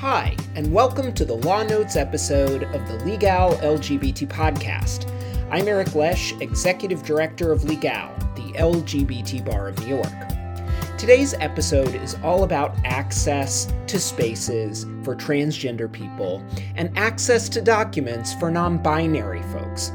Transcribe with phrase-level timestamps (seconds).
[0.00, 5.10] Hi, and welcome to the Law Notes episode of the Legal LGBT podcast.
[5.50, 10.98] I'm Eric Lesh, Executive Director of Legal, the LGBT Bar of New York.
[10.98, 16.44] Today's episode is all about access to spaces for transgender people
[16.74, 19.92] and access to documents for non binary folks.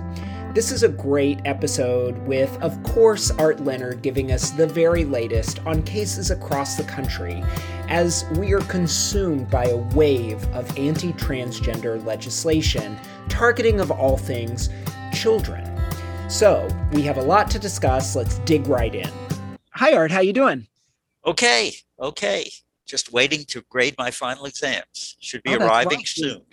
[0.54, 5.60] This is a great episode with, of course, Art Leonard giving us the very latest
[5.66, 7.42] on cases across the country
[7.88, 14.68] as we are consumed by a wave of anti transgender legislation targeting, of all things,
[15.14, 15.66] children.
[16.30, 18.14] So, we have a lot to discuss.
[18.14, 19.10] Let's dig right in.
[19.76, 20.12] Hi, Art.
[20.12, 20.68] How you doing?
[21.26, 22.52] Okay, okay.
[22.86, 25.16] Just waiting to grade my final exams.
[25.22, 26.08] Should be oh, arriving right.
[26.08, 26.42] soon.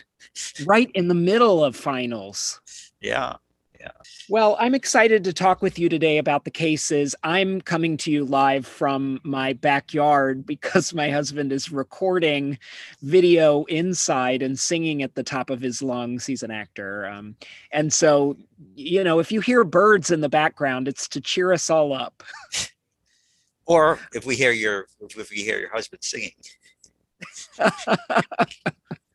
[0.66, 2.60] Right in the middle of finals.
[3.00, 3.36] Yeah.
[3.80, 3.90] Yeah.
[4.28, 7.14] Well, I'm excited to talk with you today about the cases.
[7.22, 12.58] I'm coming to you live from my backyard because my husband is recording
[13.02, 16.26] video inside and singing at the top of his lungs.
[16.26, 17.06] He's an actor.
[17.06, 17.36] Um,
[17.70, 18.36] and so,
[18.74, 22.24] you know, if you hear birds in the background, it's to cheer us all up.
[23.66, 26.32] or if we hear your if we hear your husband singing.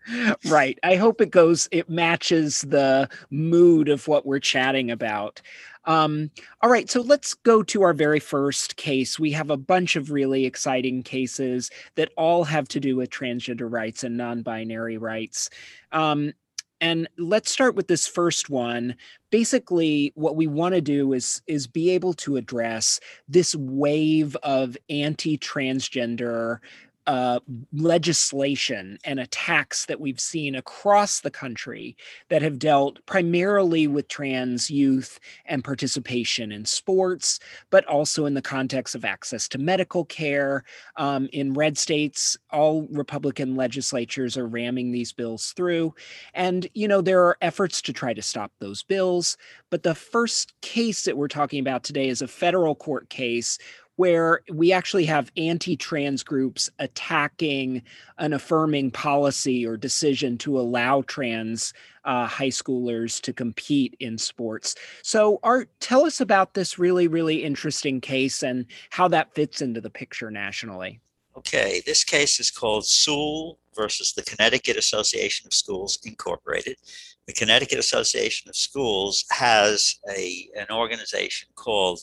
[0.49, 0.77] right.
[0.83, 5.41] I hope it goes, it matches the mood of what we're chatting about.
[5.85, 9.19] Um, all right, so let's go to our very first case.
[9.19, 13.69] We have a bunch of really exciting cases that all have to do with transgender
[13.69, 15.49] rights and non binary rights.
[15.91, 16.33] Um,
[16.79, 18.95] and let's start with this first one
[19.31, 24.77] basically what we want to do is is be able to address this wave of
[24.89, 26.59] anti-transgender
[27.07, 27.39] uh,
[27.73, 31.97] legislation and attacks that we've seen across the country
[32.29, 38.41] that have dealt primarily with trans youth and participation in sports, but also in the
[38.41, 40.63] context of access to medical care.
[40.95, 45.93] Um, in red states, all Republican legislatures are ramming these bills through.
[46.33, 49.37] And, you know, there are efforts to try to stop those bills.
[49.69, 53.57] But the first case that we're talking about today is a federal court case
[53.95, 57.81] where we actually have anti trans groups attacking
[58.17, 61.73] an affirming policy or decision to allow trans
[62.05, 64.75] uh, high schoolers to compete in sports.
[65.03, 69.81] So, Art, tell us about this really, really interesting case and how that fits into
[69.81, 70.99] the picture nationally.
[71.35, 76.77] Okay, this case is called Soule versus the Connecticut Association of Schools Incorporated.
[77.25, 82.01] The Connecticut Association of Schools has a, an organization called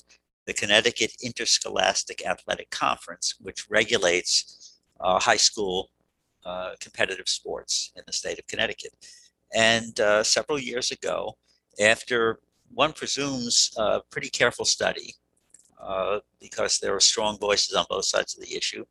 [0.50, 5.90] the Connecticut Interscholastic Athletic Conference, which regulates uh, high school
[6.44, 8.92] uh, competitive sports in the state of Connecticut.
[9.54, 11.36] And uh, several years ago,
[11.80, 12.40] after
[12.74, 15.14] one presumes a pretty careful study,
[15.80, 18.84] uh, because there were strong voices on both sides of the issue,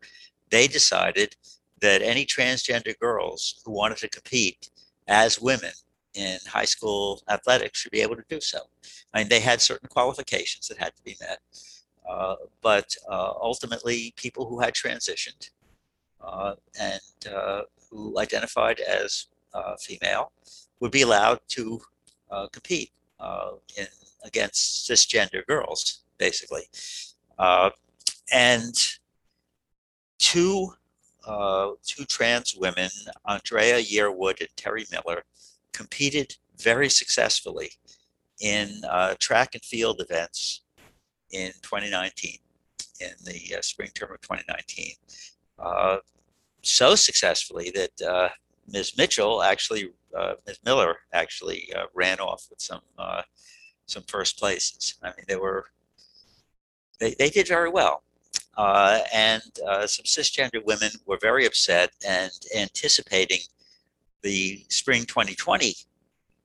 [0.50, 1.36] they decided
[1.82, 4.70] that any transgender girls who wanted to compete
[5.10, 5.74] as women
[6.16, 8.60] in high school athletics should be able to do so.
[9.14, 11.40] I mean, they had certain qualifications that had to be met,
[12.10, 15.50] uh, but uh, ultimately, people who had transitioned
[16.22, 20.32] uh, and uh, who identified as uh, female
[20.80, 21.80] would be allowed to
[22.32, 22.92] uh, compete
[23.78, 23.88] in
[24.26, 26.64] against cisgender girls, basically.
[28.34, 28.98] and
[30.18, 30.74] two
[31.86, 32.90] two trans women,
[33.26, 35.24] Andrea Yearwood and Terry Miller,
[35.74, 37.72] competed very successfully
[38.42, 40.62] in uh, track and field events
[41.32, 42.38] in 2019,
[43.02, 44.94] in the uh, spring term of 2019.
[45.58, 45.98] Uh,
[46.62, 48.30] so successfully that uh,
[48.68, 48.98] Ms.
[48.98, 50.60] Mitchell actually, uh, Ms.
[50.66, 52.82] Miller actually uh, ran off with some
[53.86, 55.00] some first places.
[55.02, 55.66] I mean, they were
[57.00, 58.04] they, they did very well.
[58.58, 59.42] and
[59.88, 63.40] some cisgender women were very upset and anticipating
[64.22, 65.76] the spring 2020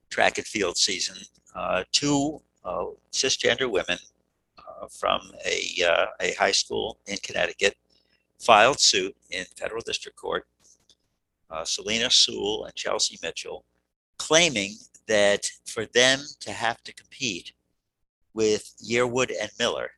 [0.09, 1.17] track and field season,
[1.55, 3.97] uh, two uh, cisgender women
[4.57, 7.75] uh, from a, uh, a high school in Connecticut
[8.39, 10.45] filed suit in federal district court,
[11.49, 13.63] uh, Selina Soule and Chelsea Mitchell,
[14.17, 14.75] claiming
[15.07, 17.53] that for them to have to compete
[18.33, 19.91] with Yearwood and Miller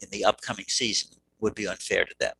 [0.00, 2.34] in the upcoming season would be unfair to them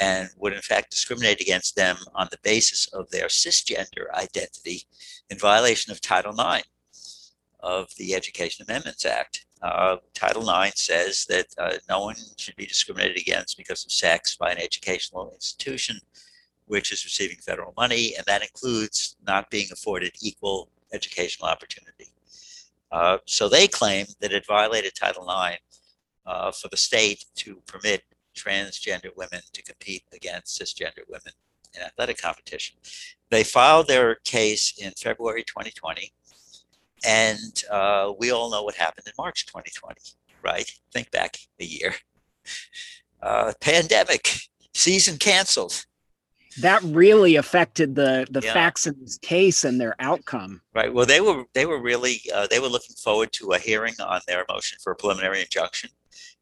[0.00, 4.84] and would in fact discriminate against them on the basis of their cisgender identity
[5.30, 6.66] in violation of Title IX
[7.60, 9.46] of the Education Amendments Act.
[9.62, 14.36] Uh, Title IX says that uh, no one should be discriminated against because of sex
[14.36, 16.00] by an educational institution
[16.66, 22.12] which is receiving federal money, and that includes not being afforded equal educational opportunity.
[22.90, 25.60] Uh, so they claim that it violated Title IX
[26.26, 28.02] uh, for the state to permit
[28.34, 31.32] transgender women to compete against cisgender women
[31.74, 32.76] in athletic competition.
[33.30, 36.12] They filed their case in February 2020,
[37.06, 40.00] and uh, we all know what happened in March 2020,
[40.42, 40.70] right?
[40.92, 41.94] Think back a year.
[43.22, 44.36] Uh, pandemic,
[44.74, 45.84] season canceled.
[46.60, 48.52] That really affected the the Yeah.
[48.52, 50.60] facts in this case and their outcome.
[50.74, 50.92] Right.
[50.92, 54.20] Well, they were they were really uh, they were looking forward to a hearing on
[54.26, 55.90] their motion for a preliminary injunction,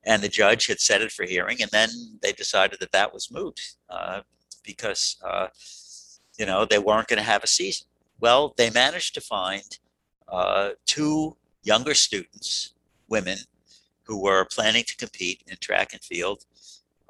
[0.04, 1.88] and the judge had set it for hearing, and then
[2.22, 4.20] they decided that that was moot uh,
[4.64, 5.48] because uh,
[6.38, 7.86] you know they weren't going to have a season.
[8.18, 9.78] Well, they managed to find
[10.28, 12.74] uh, two younger students,
[13.08, 13.38] women,
[14.04, 16.44] who were planning to compete in track and field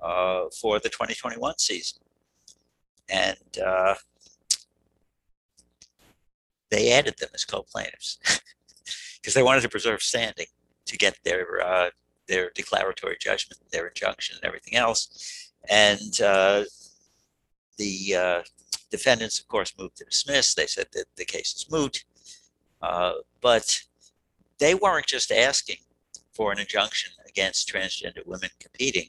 [0.03, 2.01] uh, for the 2021 season,
[3.09, 3.95] and uh,
[6.71, 8.19] they added them as co-plaintiffs
[9.21, 10.47] because they wanted to preserve standing
[10.87, 11.91] to get their uh,
[12.31, 15.51] their declaratory judgment, their injunction, and everything else.
[15.69, 16.65] And uh,
[17.77, 18.43] the uh,
[18.91, 20.55] defendants, of course, moved to dismiss.
[20.55, 22.05] They said that the case is moot,
[22.81, 23.83] uh, but
[24.59, 25.79] they weren't just asking
[26.33, 29.09] for an injunction against transgender women competing.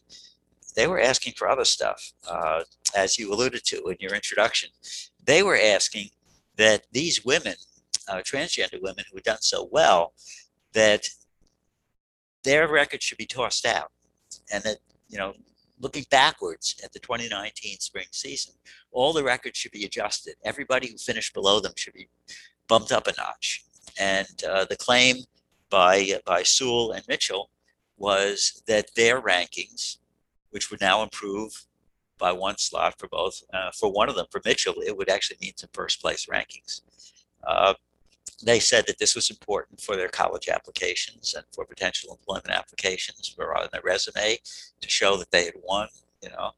[0.75, 2.61] They were asking for other stuff, uh,
[2.95, 4.69] as you alluded to in your introduction.
[5.23, 6.09] They were asking
[6.55, 7.55] that these women,
[8.07, 10.13] uh, transgender women who had done so well,
[10.73, 11.09] that
[12.43, 13.91] their record should be tossed out,
[14.51, 14.77] and that
[15.09, 15.33] you know,
[15.79, 18.53] looking backwards at the 2019 spring season,
[18.91, 20.35] all the records should be adjusted.
[20.43, 22.07] Everybody who finished below them should be
[22.67, 23.65] bumped up a notch.
[23.99, 25.17] And uh, the claim
[25.69, 27.49] by by Soule and Mitchell
[27.97, 29.97] was that their rankings,
[30.51, 31.65] which would now improve
[32.17, 33.41] by one slot for both.
[33.53, 36.81] Uh, for one of them, for Mitchell, it would actually mean some first place rankings.
[37.45, 37.73] Uh,
[38.43, 43.27] they said that this was important for their college applications and for potential employment applications
[43.27, 44.37] for on their resume
[44.81, 45.87] to show that they had won.
[46.21, 46.51] You know,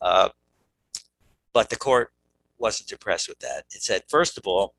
[0.00, 0.28] uh,
[1.52, 2.12] but the court
[2.58, 3.64] wasn't impressed with that.
[3.74, 4.74] It said, first of all,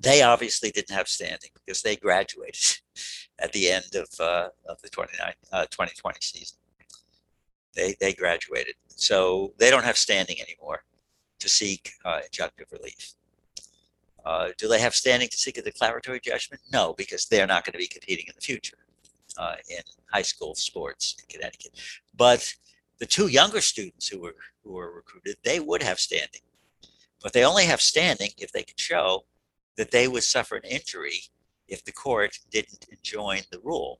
[0.00, 2.78] they obviously didn't have standing because they graduated
[3.38, 6.58] at the end of, uh, of the 29, uh, 2020 season.
[7.74, 8.74] They, they graduated.
[8.88, 10.82] So they don't have standing anymore
[11.38, 13.14] to seek uh, injunctive relief.
[14.28, 16.60] Uh, do they have standing to seek a declaratory judgment?
[16.70, 18.76] No, because they're not going to be competing in the future
[19.38, 19.80] uh, in
[20.12, 21.72] high school sports in Connecticut.
[22.14, 22.52] But
[22.98, 26.42] the two younger students who were who were recruited, they would have standing,
[27.22, 29.24] but they only have standing if they can show
[29.78, 31.22] that they would suffer an injury
[31.66, 33.98] if the court didn't enjoin the rule.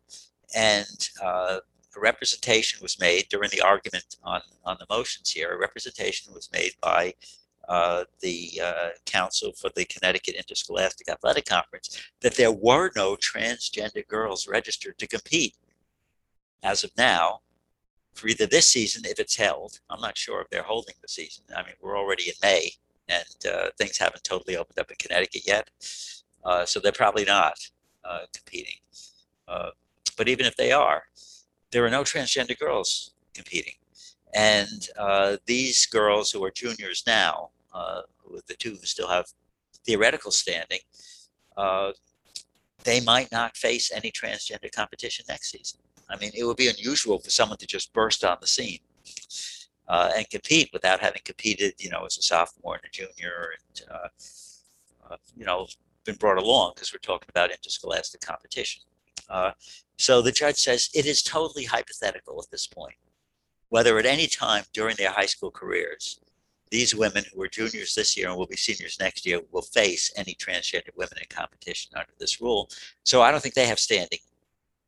[0.54, 1.60] And uh,
[1.96, 5.52] a representation was made during the argument on, on the motions here.
[5.52, 7.14] A representation was made by
[7.68, 14.06] uh, the uh, counsel for the Connecticut Interscholastic Athletic Conference that there were no transgender
[14.08, 15.54] girls registered to compete
[16.62, 17.40] as of now
[18.14, 19.78] for either this season, if it's held.
[19.90, 21.44] I'm not sure if they're holding the season.
[21.56, 22.70] I mean, we're already in May
[23.08, 25.70] and uh, things haven't totally opened up in Connecticut yet.
[26.44, 27.58] Uh, so they're probably not
[28.34, 28.74] competing.
[30.18, 31.04] But even if they are,
[31.70, 33.74] there are no transgender girls competing.
[34.34, 39.26] And uh, these girls who are juniors now, uh, with the two who still have
[39.84, 40.80] theoretical standing,
[41.56, 41.92] uh,
[42.84, 45.80] they might not face any transgender competition next season.
[46.08, 48.78] I mean, it would be unusual for someone to just burst on the scene
[49.88, 53.88] uh, and compete without having competed, you know, as a sophomore and a junior, and
[53.90, 54.08] uh,
[55.10, 55.66] uh, you know,
[56.04, 58.82] been brought along because we're talking about interscholastic competition.
[59.28, 59.50] Uh,
[59.96, 62.94] so the judge says it is totally hypothetical at this point
[63.68, 66.20] whether at any time during their high school careers,
[66.70, 70.12] these women who are juniors this year and will be seniors next year will face
[70.16, 72.68] any transgender women in competition under this rule.
[73.04, 74.18] So I don't think they have standing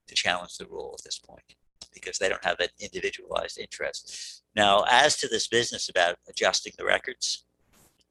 [0.09, 1.55] to challenge the rule at this point
[1.93, 4.43] because they don't have an individualized interest.
[4.55, 7.45] Now, as to this business about adjusting the records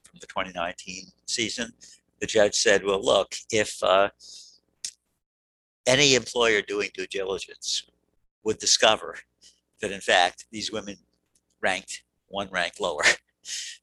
[0.04, 1.72] from the 2019 season,
[2.20, 4.10] the judge said, well, look, if uh,
[5.86, 7.84] any employer doing due diligence
[8.44, 9.16] would discover
[9.82, 10.96] that in fact these women
[11.62, 13.02] ranked one rank lower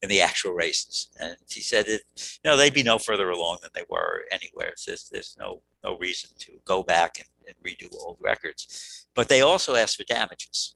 [0.01, 1.09] in the actual races.
[1.19, 2.01] And he said that
[2.43, 4.73] you know they'd be no further along than they were anywhere.
[4.75, 9.07] So there's, there's no no reason to go back and, and redo old records.
[9.13, 10.75] But they also asked for damages.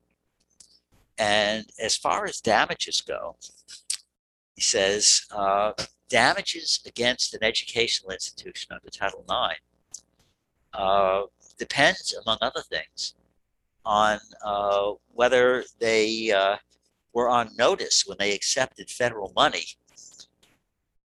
[1.17, 3.35] And as far as damages go,
[4.55, 5.73] he says uh,
[6.09, 9.59] damages against an educational institution under Title IX
[10.73, 11.23] uh,
[11.57, 13.15] depends, among other things,
[13.85, 16.55] on uh, whether they uh,
[17.13, 19.65] were on notice when they accepted federal money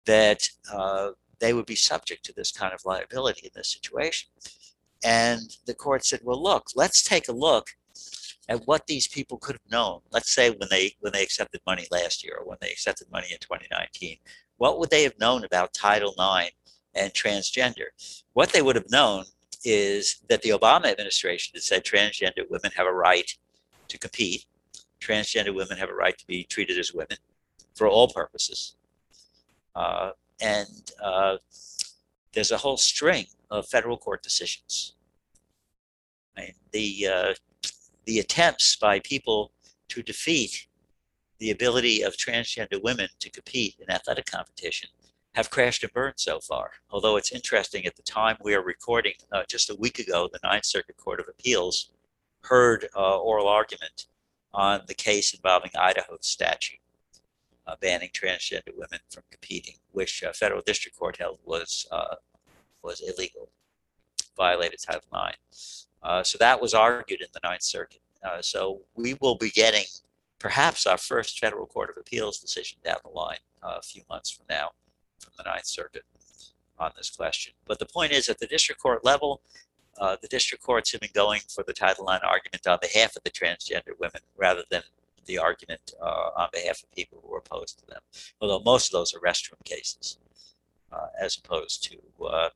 [0.07, 4.29] that uh, they would be subject to this kind of liability in this situation.
[5.05, 7.69] And the court said, well, look, let's take a look
[8.49, 10.01] at what these people could have known.
[10.11, 13.29] Let's say when they when they accepted money last year or when they accepted money
[13.31, 14.17] in 2019,
[14.57, 16.51] what would they have known about Title IX
[16.95, 17.89] and transgender?
[18.33, 19.25] What they would have known
[19.65, 23.31] is that the Obama administration had said transgender women have a right
[23.89, 24.47] to compete.
[25.01, 27.19] Transgender women have a right to be treated as women
[27.75, 28.77] for all purposes.
[29.75, 31.37] Uh, and uh,
[32.33, 34.95] there's a whole string of federal court decisions.
[36.73, 37.35] The uh,
[38.05, 39.53] the attempts by people
[39.89, 40.67] to defeat
[41.39, 44.89] the ability of transgender women to compete in athletic competition
[45.35, 46.71] have crashed and burned so far.
[46.91, 50.41] Although it's interesting, at the time we are recording, uh, just a week ago, the
[50.43, 51.91] Ninth Circuit Court of Appeals
[52.43, 54.07] heard uh, oral argument
[54.53, 56.81] on the case involving Idaho's statute
[57.69, 62.17] uh, banning transgender women from competing, which a federal district court held was uh,
[62.83, 63.51] was illegal,
[64.37, 65.87] violated Title IX.
[66.03, 68.01] Uh, so that was argued in the Ninth Circuit.
[68.25, 69.85] Uh, so we will be getting
[70.39, 74.31] perhaps our first federal court of appeals decision down the line uh, a few months
[74.31, 74.71] from now
[75.19, 76.05] from the Ninth Circuit
[76.79, 77.53] on this question.
[77.67, 79.43] But the point is, at the district court level,
[80.01, 83.23] uh, the district courts have been going for the Title IX argument on behalf of
[83.25, 84.83] the transgender women rather than
[85.27, 88.01] the argument uh, on behalf of people who are opposed to them.
[88.41, 90.19] Although most of those are restroom cases,
[90.91, 92.49] uh, as opposed to uh,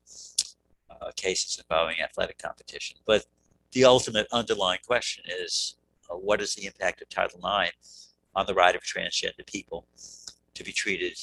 [0.90, 2.96] uh, cases involving athletic competition.
[3.06, 3.26] But
[3.72, 5.76] the ultimate underlying question is
[6.11, 7.72] uh, what is the impact of Title IX
[8.34, 9.87] on the right of transgender people
[10.54, 11.18] to be treated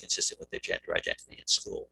[0.00, 1.88] consistent with their gender identity in school?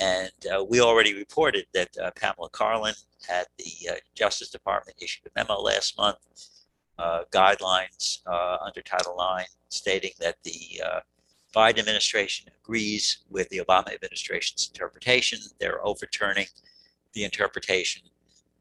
[0.00, 5.26] And uh, we already reported that uh, Pamela Karlan at the uh, Justice Department issued
[5.26, 6.18] a memo last month,
[7.32, 8.20] guidelines
[8.64, 10.80] under Title IX, stating that the
[11.54, 15.38] Biden administration agrees with the Obama administration's interpretation.
[15.58, 16.46] They're overturning
[17.12, 18.02] the interpretation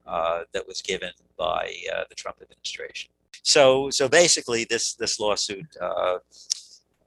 [0.06, 3.12] uh, that was given by uh, the Trump administration.
[3.44, 6.18] So, so basically, this this lawsuit uh,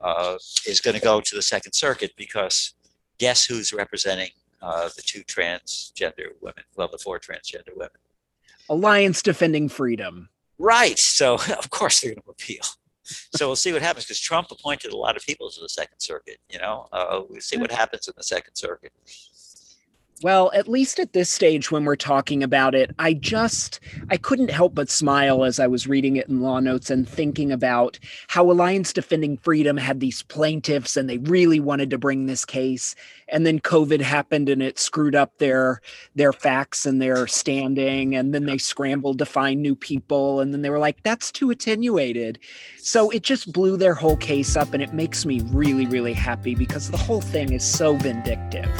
[0.01, 2.74] uh is going to go to the Second Circuit because
[3.17, 4.29] guess who's representing
[4.61, 6.63] uh, the two transgender women?
[6.75, 7.91] Well, the four transgender women.
[8.69, 10.29] Alliance Defending Freedom.
[10.57, 10.97] Right.
[10.97, 12.63] So, of course, they're going to appeal
[13.05, 15.99] so we'll see what happens because Trump appointed a lot of people to the Second
[15.99, 16.39] Circuit.
[16.49, 18.91] You know, uh, we'll see what happens in the Second Circuit.
[20.23, 24.49] Well, at least at this stage when we're talking about it, I just I couldn't
[24.49, 28.49] help but smile as I was reading it in law notes and thinking about how
[28.49, 32.95] Alliance Defending Freedom had these plaintiffs and they really wanted to bring this case
[33.27, 35.81] and then COVID happened and it screwed up their
[36.15, 40.61] their facts and their standing and then they scrambled to find new people and then
[40.61, 42.39] they were like that's too attenuated.
[42.77, 46.55] So it just blew their whole case up and it makes me really really happy
[46.55, 48.71] because the whole thing is so vindictive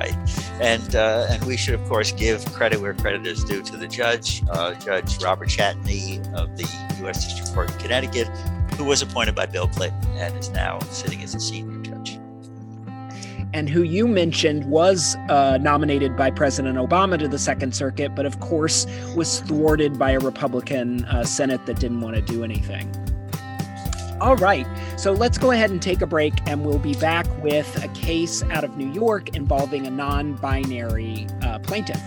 [0.00, 0.49] right?
[0.60, 3.86] And uh, and we should of course give credit where credit is due to the
[3.86, 6.64] judge, uh, Judge Robert Chatigny of the
[7.00, 7.24] U.S.
[7.24, 8.28] District Court in Connecticut,
[8.74, 12.20] who was appointed by Bill Clinton and is now sitting as a senior judge.
[13.52, 18.24] And who you mentioned was uh, nominated by President Obama to the Second Circuit, but
[18.26, 18.86] of course
[19.16, 22.88] was thwarted by a Republican uh, Senate that didn't want to do anything.
[24.20, 24.66] All right.
[24.98, 28.42] So let's go ahead and take a break, and we'll be back with a case
[28.44, 32.00] out of New York involving a non binary uh, plaintiff.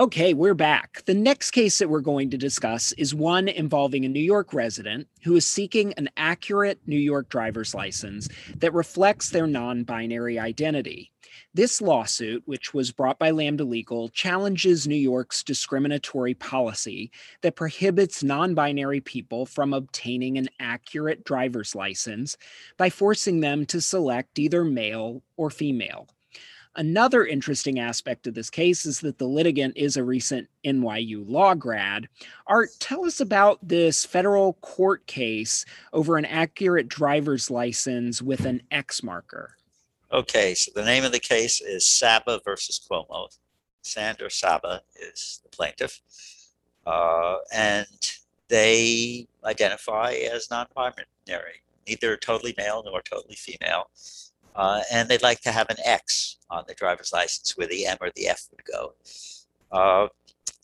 [0.00, 1.04] Okay, we're back.
[1.04, 5.06] The next case that we're going to discuss is one involving a New York resident
[5.22, 11.11] who is seeking an accurate New York driver's license that reflects their non binary identity.
[11.54, 17.10] This lawsuit, which was brought by Lambda Legal, challenges New York's discriminatory policy
[17.42, 22.38] that prohibits non binary people from obtaining an accurate driver's license
[22.78, 26.08] by forcing them to select either male or female.
[26.74, 31.54] Another interesting aspect of this case is that the litigant is a recent NYU law
[31.54, 32.08] grad.
[32.46, 38.62] Art, tell us about this federal court case over an accurate driver's license with an
[38.70, 39.54] X marker.
[40.12, 43.28] Okay, so the name of the case is Saba versus Cuomo.
[43.80, 46.02] Sander Saba is the plaintiff,
[46.86, 47.86] uh, and
[48.48, 53.88] they identify as non-binary, neither totally male nor totally female,
[54.54, 57.96] uh, and they'd like to have an X on the driver's license where the M
[58.02, 58.92] or the F would go.
[59.70, 60.08] Uh,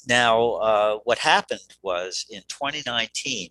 [0.07, 3.49] now, uh, what happened was in 2019,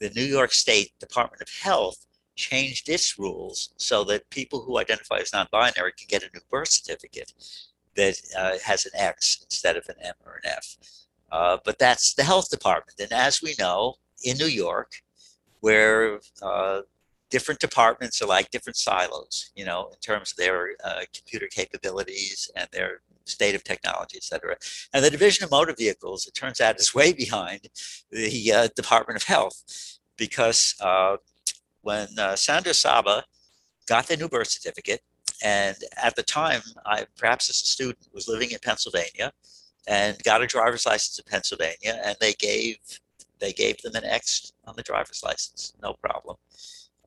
[0.00, 2.07] the New York State Department of Health
[2.38, 6.70] changed its rules so that people who identify as non-binary can get a new birth
[6.78, 7.32] certificate
[7.96, 10.76] that uh, has an X instead of an M or an F.
[11.36, 12.96] Uh, but that's the health department.
[13.00, 14.90] And as we know, in New York,
[15.60, 16.80] where uh,
[17.30, 22.50] different departments are like different silos, you know, in terms of their uh, computer capabilities
[22.56, 24.56] and their state of technology, et cetera.
[24.92, 27.68] And the Division of Motor Vehicles, it turns out, is way behind
[28.10, 29.58] the uh, Department of Health
[30.16, 31.16] because uh,
[31.88, 33.24] when uh, Sander Saba
[33.86, 35.00] got the new birth certificate,
[35.42, 39.32] and at the time, I perhaps as a student was living in Pennsylvania
[39.86, 42.76] and got a driver's license in Pennsylvania, and they gave
[43.38, 46.36] they gave them an X on the driver's license, no problem.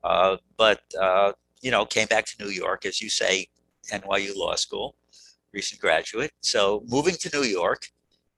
[0.02, 3.46] Uh, but uh, you know, came back to New York, as you say,
[3.92, 4.96] NYU Law School,
[5.52, 6.32] recent graduate.
[6.40, 7.86] So moving to New York,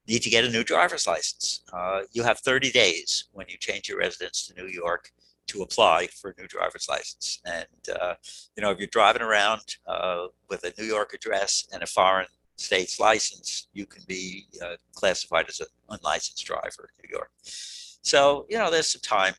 [0.07, 1.63] need to get a new driver's license.
[1.73, 5.11] Uh, you have 30 days when you change your residence to New York
[5.55, 7.41] to apply for a new driver's license.
[7.45, 8.15] And uh,
[8.57, 12.27] you know, if you're driving around uh, with a New York address and a foreign
[12.57, 17.31] state's license, you can be uh, classified as an unlicensed driver in New York.
[17.45, 19.35] So you know, there's some time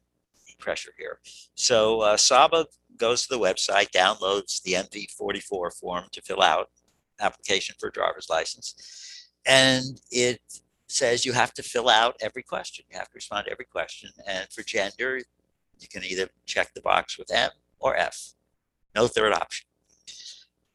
[0.57, 1.19] pressure here.
[1.55, 2.65] So uh, Saba
[2.97, 6.69] goes to the website, downloads the MV44 form to fill out
[7.19, 10.41] application for a driver's license, and it
[10.87, 12.85] says you have to fill out every question.
[12.89, 14.09] You have to respond to every question.
[14.27, 15.19] And for gender,
[15.79, 18.33] you can either check the box with M or F.
[18.95, 19.67] No third option.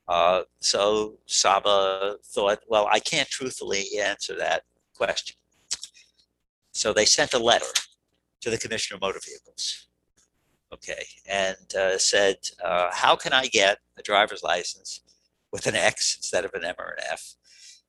[0.09, 4.63] Uh, so Saba thought, well, I can't truthfully answer that
[4.95, 5.37] question.
[6.73, 7.73] So they sent a letter
[8.41, 9.87] to the Commissioner of Motor Vehicles.
[10.73, 15.01] Okay, and uh, said, uh, how can I get a driver's license
[15.53, 17.35] with an X instead of an M or an F?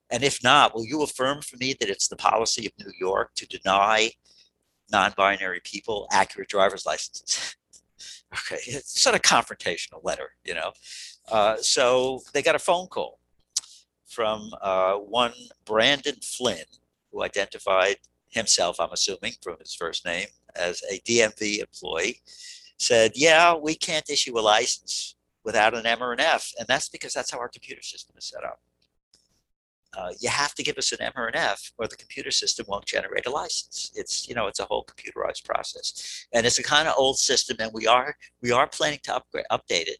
[0.09, 3.31] And if not, will you affirm for me that it's the policy of New York
[3.35, 4.11] to deny
[4.91, 7.55] non-binary people accurate driver's licenses?
[8.33, 10.71] okay, it's sort of confrontational letter, you know.
[11.29, 13.19] Uh, so they got a phone call
[14.05, 15.33] from uh, one
[15.65, 16.65] Brandon Flynn,
[17.11, 17.97] who identified
[18.29, 22.21] himself, I'm assuming from his first name, as a DMV employee,
[22.77, 26.51] said, yeah, we can't issue a license without an M or an F.
[26.59, 28.59] And that's because that's how our computer system is set up.
[29.93, 32.65] Uh, you have to give us an M or an F or the computer system
[32.69, 33.91] won't generate a license.
[33.93, 36.27] It's, you know, it's a whole computerized process.
[36.31, 39.45] And it's a kind of old system and we are, we are planning to upgrade,
[39.51, 39.97] update it.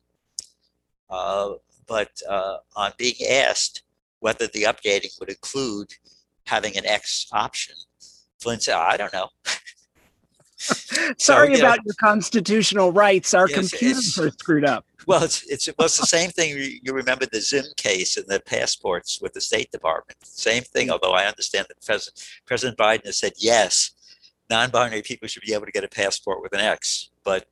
[1.09, 1.55] Uh,
[1.87, 3.83] but uh, on being asked
[4.19, 5.91] whether the updating would include
[6.45, 7.75] having an X option,
[8.39, 9.29] Flynn said, I don't know.
[11.17, 13.33] Sorry so, about know, your constitutional rights.
[13.33, 14.85] Our yes, computers are screwed up.
[15.07, 16.55] Well, it's it's well, it's the same thing.
[16.83, 20.17] You remember the Zzyym case and the passports with the State Department.
[20.23, 20.87] Same thing.
[20.87, 20.91] Mm.
[20.91, 23.91] Although I understand that President President Biden has said yes,
[24.49, 27.47] non-binary people should be able to get a passport with an X, but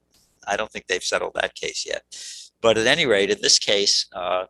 [0.48, 2.04] I don't think they've settled that case yet.
[2.62, 4.46] But at any rate, in this case, uh,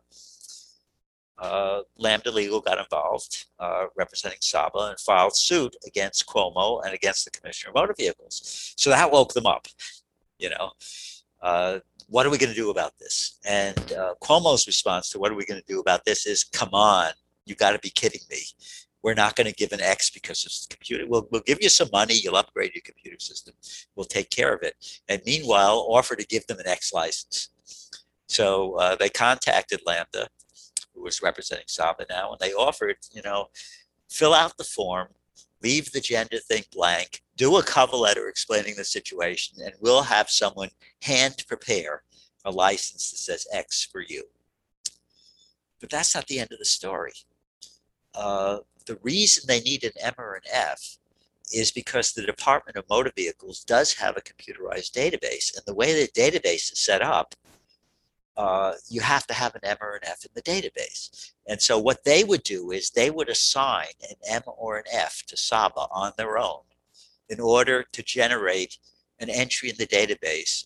[1.40, 7.24] uh, Lambda Legal got involved, uh, representing Saba, and filed suit against Cuomo and against
[7.24, 8.74] the Commissioner of Motor Vehicles.
[8.76, 9.66] So that woke them up.
[10.38, 10.70] You know,
[11.42, 13.38] uh, what are we going to do about this?
[13.46, 16.70] And uh, Cuomo's response to what are we going to do about this is, come
[16.72, 17.12] on,
[17.46, 18.38] you got to be kidding me.
[19.02, 21.06] We're not going to give an X because it's the computer.
[21.06, 22.14] We'll, we'll give you some money.
[22.14, 23.54] You'll upgrade your computer system.
[23.96, 24.74] We'll take care of it.
[25.08, 27.48] And meanwhile, offer to give them an X license.
[28.28, 30.28] So uh, they contacted Lambda
[31.00, 33.48] was representing Saba now, and they offered, you know,
[34.08, 35.08] fill out the form,
[35.62, 40.30] leave the gender thing blank, do a cover letter explaining the situation, and we'll have
[40.30, 40.70] someone
[41.02, 42.02] hand prepare
[42.44, 44.24] a license that says X for you.
[45.80, 47.12] But that's not the end of the story.
[48.14, 50.98] Uh, the reason they need an M or an F
[51.52, 55.54] is because the Department of Motor Vehicles does have a computerized database.
[55.56, 57.34] And the way the database is set up
[58.40, 61.32] uh, you have to have an M or an F in the database.
[61.46, 65.24] And so what they would do is they would assign an M or an F
[65.26, 66.62] to Saba on their own
[67.28, 68.78] in order to generate
[69.18, 70.64] an entry in the database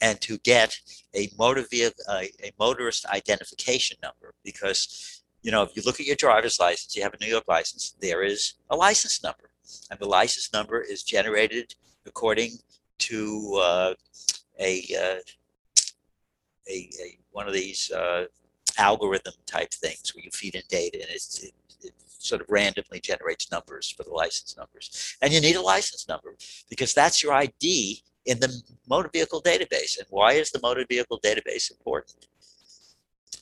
[0.00, 0.80] and to get
[1.14, 4.32] a motor vehicle, uh, a motorist identification number.
[4.42, 7.48] Because, you know, if you look at your driver's license, you have a New York
[7.48, 9.50] license, there is a license number.
[9.90, 11.74] And the license number is generated
[12.06, 12.52] according
[13.00, 13.94] to uh,
[14.58, 15.20] a uh,
[16.68, 18.24] a, a one of these uh,
[18.78, 23.50] algorithm type things where you feed in data and it, it sort of randomly generates
[23.50, 25.16] numbers for the license numbers.
[25.20, 26.36] And you need a license number
[26.70, 29.98] because that's your ID in the motor vehicle database.
[29.98, 32.26] And why is the motor vehicle database important?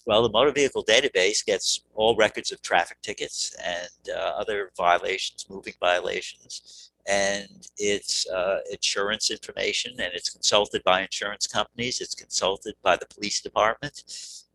[0.05, 5.47] Well, the motor vehicle database gets all records of traffic tickets and uh, other violations,
[5.49, 12.75] moving violations, and it's uh, insurance information and it's consulted by insurance companies it's consulted
[12.83, 14.03] by the police department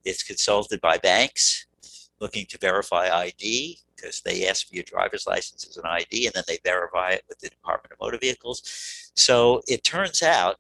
[0.06, 1.68] it's consulted by banks
[2.20, 6.34] looking to verify id because they ask for your driver's license as an id and
[6.34, 9.12] then they verify it with the department of motor vehicles.
[9.16, 10.58] So it turns out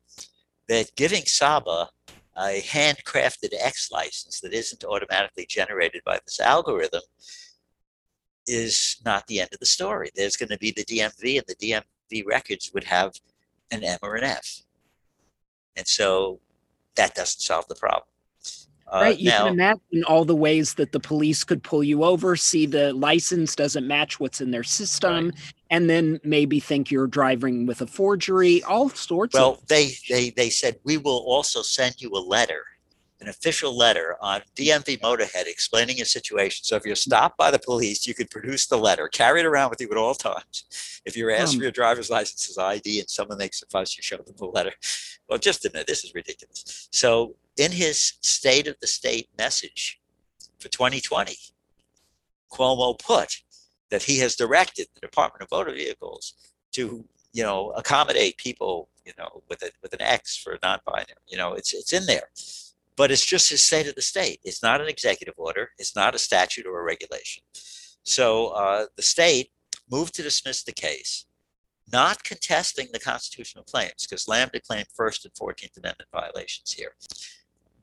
[0.68, 1.90] that giving Saba
[2.36, 7.02] a handcrafted X license that isn't automatically generated by this algorithm
[8.48, 10.10] is not the end of the story.
[10.16, 13.14] There's going to be the DMV, and the DMV records would have
[13.72, 14.62] an M or an F.
[15.76, 16.40] And so
[16.96, 18.08] that doesn't solve the problem.
[18.92, 19.20] Uh, right.
[19.20, 22.66] You now, can imagine all the ways that the police could pull you over, see
[22.66, 25.54] the license doesn't match what's in their system, right.
[25.72, 29.92] and then maybe think you're driving with a forgery, all sorts well, of Well, they,
[30.10, 32.64] they they said we will also send you a letter,
[33.20, 36.64] an official letter on DMV Motorhead explaining your situation.
[36.64, 39.72] So if you're stopped by the police, you could produce the letter, carry it around
[39.72, 41.02] with you at all times.
[41.06, 43.98] If you're asked um, for your driver's license as ID and someone makes a fuss,
[43.98, 44.74] you show them the letter.
[45.28, 46.90] Well, just a minute, this is ridiculous.
[46.92, 50.00] So in his State of the State message
[50.60, 51.36] for 2020,
[52.52, 53.42] Cuomo put
[53.90, 56.34] that he has directed the Department of Motor Vehicles
[56.74, 61.08] to, you know, accommodate people, you know, with a, with an X for non-binary.
[61.28, 62.30] You know, it's it's in there,
[62.98, 64.40] but it's just a State of the State.
[64.44, 65.70] It's not an executive order.
[65.78, 67.44] It's not a statute or a regulation.
[68.04, 69.52] So uh, the state
[69.90, 71.26] moved to dismiss the case,
[71.92, 76.96] not contesting the constitutional claims because Lambda claimed First and Fourteenth Amendment violations here.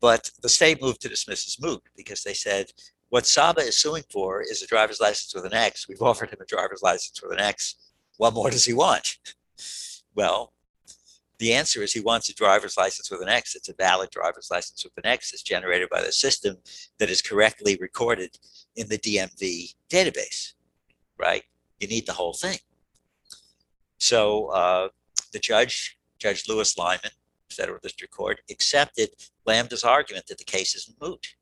[0.01, 2.73] But the state moved to dismiss as moot because they said
[3.11, 5.89] what Saba is suing for is a driver's license with an X.
[5.89, 7.77] We've offered him a driver's license with an X.
[8.17, 9.19] What more does he want?
[10.17, 10.53] Well,
[11.45, 13.55] the answer is he wants a driver's license with an X.
[13.55, 16.57] It's a valid driver's license with an X It's generated by the system
[16.99, 18.39] that is correctly recorded
[18.77, 20.55] in the DMV database,
[21.19, 21.43] right?
[21.81, 22.57] You need the whole thing.
[23.99, 24.89] So uh,
[25.35, 27.13] the judge, Judge Lewis Liman,
[27.51, 29.11] federal district court accepted
[29.45, 31.35] Lambda's argument that the case isn't moot.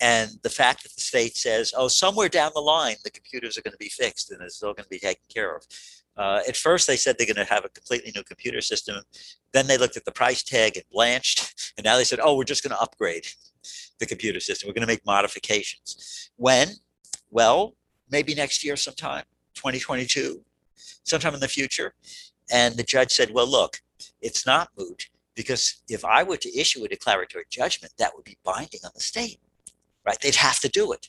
[0.00, 3.62] And the fact that the state says, oh, somewhere down the line, the computers are
[3.62, 5.64] going to be fixed and it's all going to be taken care of.
[6.16, 9.02] Uh, at first, they said they're going to have a completely new computer system.
[9.52, 11.54] Then they looked at the price tag and blanched.
[11.78, 13.26] And now they said, oh, we're just going to upgrade
[13.98, 14.68] the computer system.
[14.68, 16.30] We're going to make modifications.
[16.36, 16.68] When?
[17.30, 17.74] Well,
[18.10, 20.44] maybe next year sometime, 2022,
[21.04, 21.94] sometime in the future.
[22.52, 23.80] And the judge said, well, look,
[24.20, 28.36] it's not moot because if I were to issue a declaratory judgment, that would be
[28.44, 29.40] binding on the state,
[30.06, 30.18] right?
[30.20, 31.08] They'd have to do it.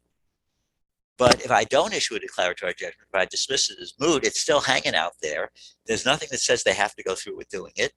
[1.18, 4.40] But if I don't issue a declaratory judgment, if I dismiss it as moot, it's
[4.40, 5.52] still hanging out there.
[5.86, 7.94] There's nothing that says they have to go through with doing it.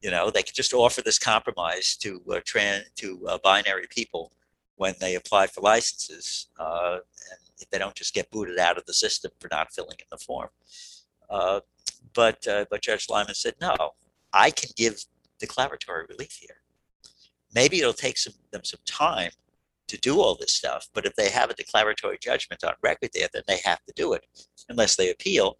[0.00, 4.32] You know, they could just offer this compromise to uh, trans to uh, binary people
[4.74, 6.98] when they apply for licenses, uh,
[7.30, 10.06] and if they don't just get booted out of the system for not filling in
[10.10, 10.48] the form.
[11.30, 11.60] Uh,
[12.14, 13.76] but uh, but Judge Liman said, no,
[14.32, 15.04] I can give
[15.38, 16.56] declaratory relief here.
[17.54, 19.30] Maybe it'll take some, them some time
[19.92, 23.28] to do all this stuff, but if they have a declaratory judgment on record there,
[23.34, 24.24] then they have to do it
[24.70, 25.58] unless they appeal.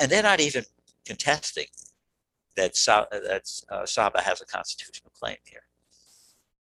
[0.00, 0.64] And they're not even
[1.04, 1.66] contesting
[2.56, 5.64] that, Sa- that uh, Saba has a constitutional claim here,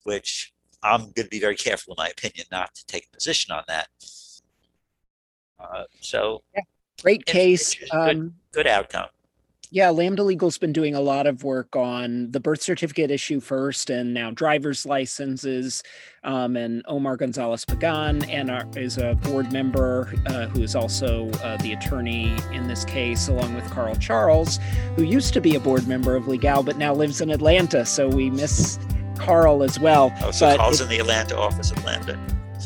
[0.04, 0.52] which
[0.84, 3.64] I'm going to be very careful, in my opinion, not to take a position on
[3.66, 3.88] that.
[5.58, 6.62] Uh, so, yeah,
[7.02, 7.74] great case.
[7.74, 9.08] Good, um, good outcome.
[9.72, 13.88] Yeah, Lambda Legal's been doing a lot of work on the birth certificate issue first,
[13.88, 15.84] and now driver's licenses.
[16.24, 21.30] Um, and Omar Gonzalez Pagan and our, is a board member uh, who is also
[21.44, 24.58] uh, the attorney in this case, along with Carl Charles,
[24.96, 27.86] who used to be a board member of Legal but now lives in Atlanta.
[27.86, 28.76] So we miss
[29.18, 30.12] Carl as well.
[30.20, 32.18] Oh, so but Carl's in the Atlanta office of Lambda.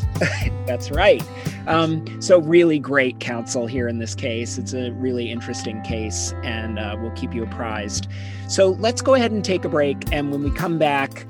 [0.67, 1.23] That's right.
[1.67, 4.59] Um, so, really great counsel here in this case.
[4.59, 8.09] It's a really interesting case, and uh, we'll keep you apprised.
[8.49, 9.97] So, let's go ahead and take a break.
[10.13, 11.27] And when we come back,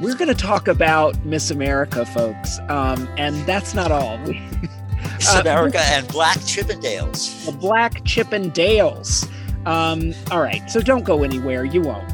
[0.00, 2.58] we're going to talk about Miss America, folks.
[2.68, 4.18] Um, and that's not all.
[5.16, 7.44] Miss America uh, and Black Chippendales.
[7.46, 9.28] The Black Chippendales.
[9.66, 10.68] Um, all right.
[10.70, 11.64] So, don't go anywhere.
[11.64, 12.10] You won't.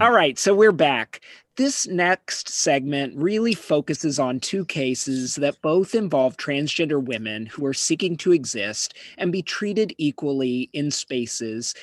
[0.00, 0.38] All right.
[0.38, 1.20] So, we're back.
[1.58, 7.74] This next segment really focuses on two cases that both involve transgender women who are
[7.74, 11.74] seeking to exist and be treated equally in spaces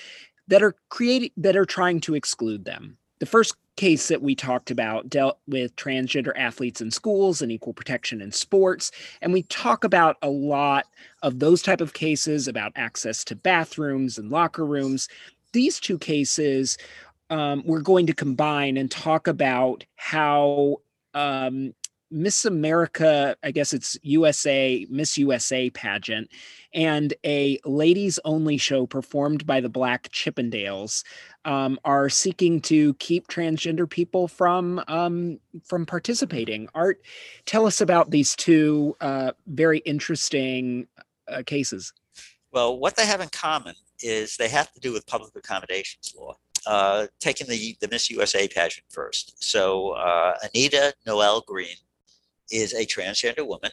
[0.48, 2.98] that are creating that are trying to exclude them.
[3.20, 7.74] The first case that we talked about dealt with transgender athletes in schools and equal
[7.74, 10.86] protection in sports and we talk about a lot
[11.22, 15.10] of those type of cases about access to bathrooms and locker rooms
[15.56, 16.78] these two cases
[17.30, 20.78] um, we're going to combine and talk about how
[21.14, 21.74] um,
[22.12, 26.30] Miss America, I guess it's USA, Miss USA pageant,
[26.74, 31.04] and a ladies only show performed by the Black Chippendales
[31.46, 36.70] um, are seeking to keep transgender people from um, from participating.
[36.76, 37.02] Art,
[37.46, 40.88] tell us about these two uh, very interesting
[41.28, 41.92] uh, cases.
[42.52, 46.38] Well, what they have in common is they have to do with public accommodations law.
[46.68, 49.44] Uh, taking the, the Miss USA pageant first.
[49.44, 51.76] So uh, Anita Noelle Green
[52.52, 53.72] is a transgender woman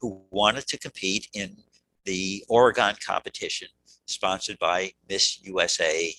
[0.00, 1.56] who wanted to compete in
[2.04, 3.68] the Oregon competition
[4.06, 6.12] sponsored by Miss USA.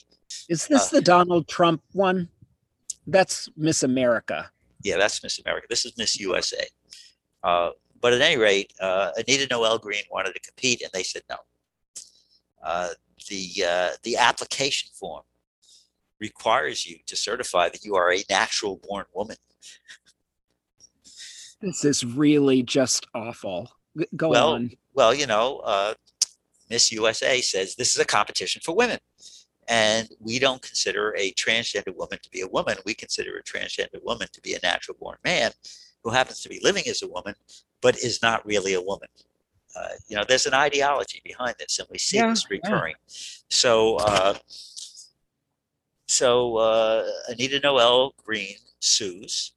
[0.50, 2.30] Is this uh, the Donald Trump one?
[3.08, 4.52] That's Miss America.
[4.84, 5.68] Yeah, that's Miss America.
[5.70, 6.66] This is Miss USA.
[7.44, 11.22] Uh, but at any rate, uh, Anita Noelle Green wanted to compete, and they said
[11.30, 11.38] no.
[12.64, 12.90] Uh,
[13.30, 15.24] the uh, the application form
[16.22, 19.36] requires you to certify that you are a natural born woman.
[21.60, 23.72] This is really just awful.
[24.16, 24.72] Go well, on.
[24.94, 25.96] Well, you know, uh,
[26.70, 29.00] Miss USA says this is a competition for women.
[29.68, 32.78] And we don't consider a transgender woman to be a woman.
[32.86, 35.52] We consider a transgender woman to be a natural born man
[36.04, 37.36] who happens to be living as a woman,
[37.82, 39.08] but is not really a woman.
[39.76, 42.96] Uh, you know, there's an ideology behind this, and we see yeah, this recurring.
[43.08, 43.14] Yeah.
[43.50, 44.34] So, uh,
[46.12, 49.54] so uh, Anita Noelle Green sues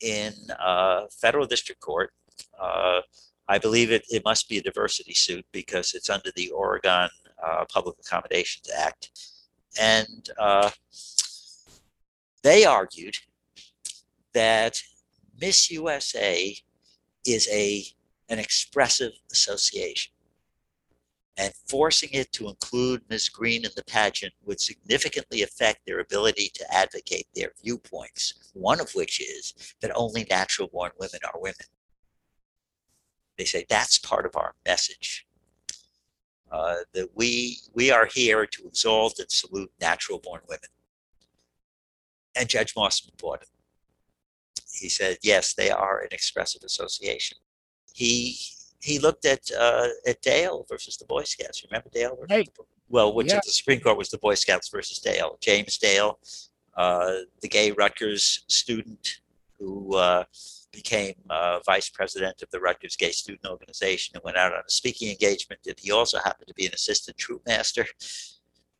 [0.00, 2.12] in uh, federal district court.
[2.60, 3.00] Uh,
[3.48, 7.08] I believe it, it must be a diversity suit because it's under the Oregon
[7.44, 9.10] uh, Public Accommodations Act.
[9.80, 10.70] And uh,
[12.42, 13.16] they argued
[14.34, 14.80] that
[15.40, 16.56] Miss USA
[17.24, 17.84] is a
[18.28, 20.12] an expressive association.
[21.38, 23.28] And forcing it to include Ms.
[23.28, 28.90] Green in the pageant would significantly affect their ability to advocate their viewpoints, one of
[28.94, 31.66] which is that only natural born women are women.
[33.36, 35.26] They say that's part of our message.
[36.50, 40.70] Uh, that we we are here to exalt and salute natural born women.
[42.36, 43.48] And Judge Mosman bought it.
[44.72, 47.38] He said, yes, they are an expressive association.
[47.92, 48.38] He
[48.86, 51.64] he looked at uh, at Dale versus the Boy Scouts.
[51.68, 52.16] Remember Dale?
[52.16, 52.46] Versus hey.
[52.88, 53.38] Well, which yeah.
[53.38, 55.36] at the Supreme Court was the Boy Scouts versus Dale.
[55.40, 56.20] James Dale,
[56.76, 59.20] uh, the gay Rutgers student
[59.58, 60.22] who uh,
[60.72, 64.70] became uh, vice president of the Rutgers Gay Student Organization and went out on a
[64.70, 65.62] speaking engagement.
[65.66, 67.86] And he also happened to be an assistant troop master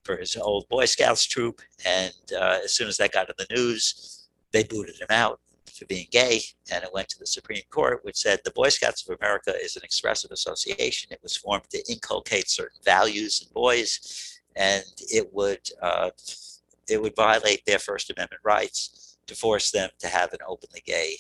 [0.05, 1.61] for his old Boy Scouts troop.
[1.85, 5.87] And uh, as soon as that got in the news, they booted him out for
[5.87, 6.40] being gay.
[6.72, 9.76] And it went to the Supreme Court, which said the Boy Scouts of America is
[9.76, 11.12] an expressive association.
[11.12, 16.11] It was formed to inculcate certain values in boys, and it would uh,
[16.88, 21.16] it would violate their First Amendment rights to force them to have an openly gay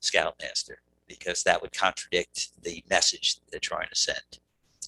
[0.00, 4.38] Scoutmaster because that would contradict the message they're trying to send.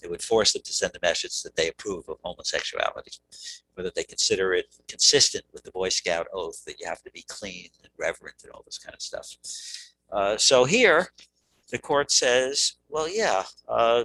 [0.03, 3.13] It would force them to send the message that they approve of homosexuality,
[3.77, 7.25] that they consider it consistent with the Boy Scout oath that you have to be
[7.29, 9.37] clean and reverent and all this kind of stuff.
[10.11, 11.09] Uh, so here,
[11.71, 14.05] the court says, well, yeah, uh,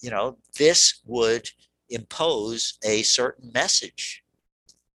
[0.00, 1.48] you know, this would
[1.88, 4.24] impose a certain message,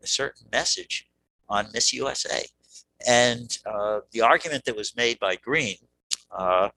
[0.03, 1.09] a certain message
[1.48, 2.44] on Miss USA.
[3.07, 5.77] And uh, the argument that was made by Green
[6.31, 6.70] uh,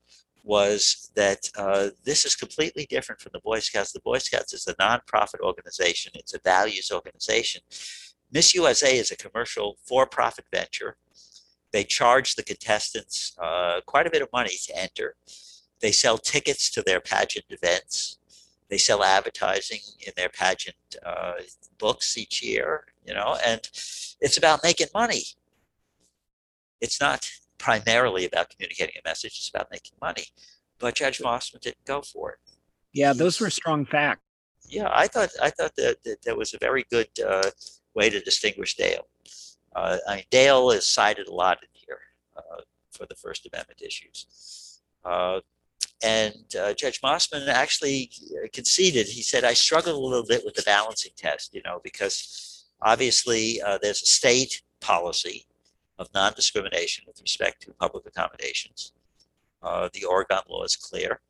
[0.44, 3.92] was that uh, this is completely different from the Boy Scouts.
[3.92, 7.62] The Boy Scouts is a nonprofit organization, it's a values organization.
[8.32, 10.96] Miss USA is a commercial for profit venture.
[11.72, 15.14] They charge the contestants uh, quite a bit of money to enter.
[15.80, 18.18] They sell tickets to their pageant events.
[18.68, 21.34] They sell advertising in their pageant uh,
[21.78, 23.60] books each year, you know, and
[24.20, 25.24] it's about making money
[26.82, 27.30] it's not
[27.62, 30.24] primarily about communicating a message, it's about making money.
[30.78, 32.38] But Judge Mosman didn't go for it.
[32.92, 34.20] Yeah, those were strong facts.
[34.68, 37.50] Yeah, I thought I thought that, that there was a very good uh,
[37.94, 39.06] way to distinguish Dale.
[39.74, 42.00] Uh, I mean, Dale is cited a lot in here
[42.36, 44.80] uh, for the First Amendment issues.
[45.04, 45.40] Uh,
[46.04, 48.10] and uh, Judge Mosman actually
[48.52, 49.06] conceded.
[49.06, 53.62] He said, I struggled a little bit with the balancing test, you know, because obviously
[53.62, 55.46] uh, there's a state policy
[56.02, 58.92] of non-discrimination with respect to public accommodations.
[59.62, 61.20] Uh, the Oregon law is clear.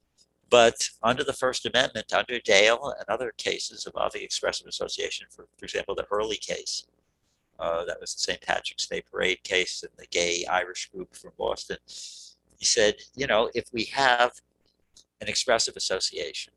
[0.50, 5.64] But under the First Amendment, under Dale and other cases involving expressive association, for, for
[5.64, 6.87] example, the early case,
[7.58, 8.40] uh, that was the St.
[8.40, 11.78] Patrick's Day Parade case and the gay Irish group from Boston,
[12.58, 14.32] he said, you know, if we have
[15.20, 16.52] an expressive association,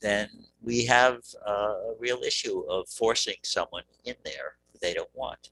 [0.00, 0.28] then
[0.62, 5.50] we have uh, a real issue of forcing someone in there they don't want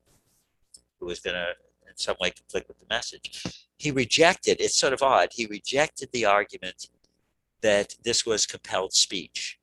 [1.01, 1.49] who was going to
[1.89, 3.43] in some way conflict with the message.
[3.77, 6.89] He rejected, it's sort of odd, he rejected the argument
[7.61, 9.59] that this was compelled speech.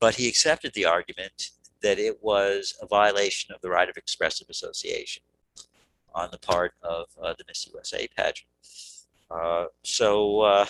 [0.00, 1.50] But he accepted the argument
[1.82, 5.22] that it was a violation of the right of expressive association
[6.14, 8.48] on the part of uh, the Miss USA pageant.
[9.30, 10.66] Uh, so uh,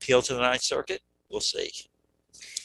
[0.00, 1.02] appeal to the Ninth Circuit?
[1.30, 1.70] We'll see.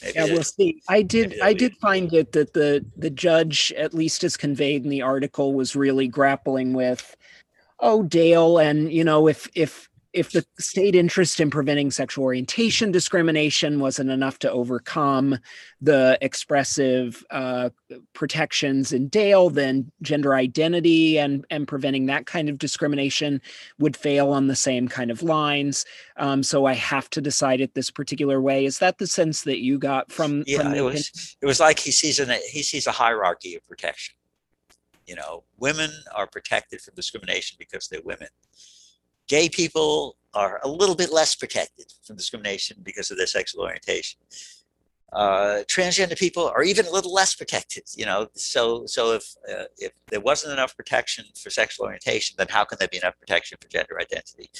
[0.02, 0.82] Maybe yeah, we'll see.
[0.88, 1.40] I did.
[1.40, 5.54] I did find it that the the judge, at least as conveyed in the article,
[5.54, 7.16] was really grappling with,
[7.80, 12.92] oh, Dale, and you know, if if if the state interest in preventing sexual orientation
[12.92, 15.36] discrimination wasn't enough to overcome
[15.80, 17.68] the expressive uh,
[18.12, 23.42] protections in Dale, then gender identity and and preventing that kind of discrimination
[23.80, 25.84] would fail on the same kind of lines.
[26.16, 28.64] Um, so I have to decide it this particular way.
[28.64, 30.44] Is that the sense that you got from?
[30.46, 31.36] Yeah, from it was.
[31.42, 34.14] It was like he sees an he sees a hierarchy of protection.
[35.06, 38.28] You know, women are protected from discrimination because they're women
[39.28, 44.20] gay people are a little bit less protected from discrimination because of their sexual orientation.
[45.12, 48.26] Uh, transgender people are even a little less protected, you know.
[48.34, 52.78] So, so if uh, if there wasn't enough protection for sexual orientation, then how can
[52.78, 54.50] there be enough protection for gender identity?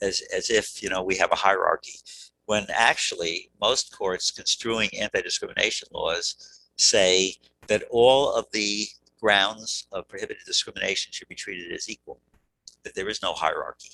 [0.00, 1.98] As as if you know we have a hierarchy,
[2.46, 7.34] when actually most courts construing anti-discrimination laws say
[7.66, 8.86] that all of the
[9.20, 12.20] grounds of prohibited discrimination should be treated as equal,
[12.84, 13.90] that there is no hierarchy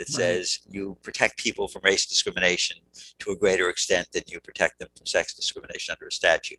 [0.00, 2.78] that says you protect people from race discrimination
[3.18, 6.58] to a greater extent than you protect them from sex discrimination under a statute.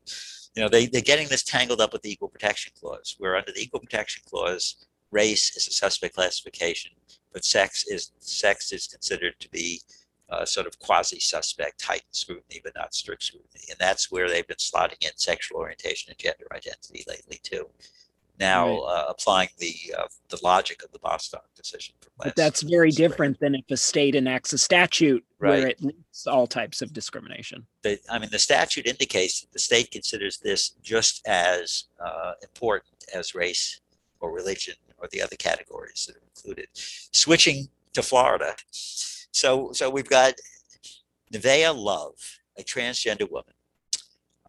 [0.55, 3.51] You know, they, they're getting this tangled up with the Equal Protection Clause, where under
[3.51, 6.91] the Equal Protection Clause, race is a suspect classification,
[7.33, 9.81] but sex is sex is considered to be
[10.29, 13.63] uh, sort of quasi-suspect heightened scrutiny, but not strict scrutiny.
[13.71, 17.65] And that's where they've been slotting in sexual orientation and gender identity lately too
[18.41, 18.79] now right.
[18.89, 21.95] uh, applying the uh, the logic of the Bostock decision.
[22.17, 25.49] but that's very different than if a state enacts a statute right.
[25.49, 27.65] where it lists all types of discrimination.
[27.83, 33.05] The, I mean, the statute indicates that the state considers this just as uh, important
[33.13, 33.79] as race
[34.19, 36.67] or religion or the other categories that are included.
[36.73, 40.33] Switching to Florida, so so we've got
[41.31, 42.15] Nevaeh Love,
[42.57, 43.53] a transgender woman.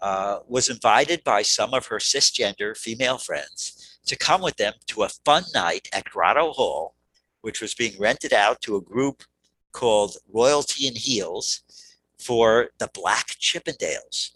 [0.03, 5.05] Uh, was invited by some of her cisgender female friends to come with them to
[5.05, 6.97] a fun night at Grotto Hall,
[7.43, 9.23] which was being rented out to a group
[9.71, 11.62] called Royalty and Heels
[12.19, 14.33] for the Black Chippendales.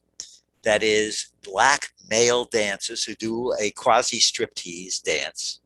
[0.62, 5.58] That is, black male dancers who do a quasi striptease dance.